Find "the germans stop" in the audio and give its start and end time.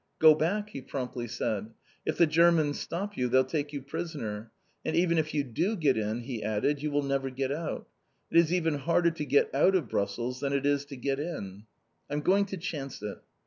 2.17-3.15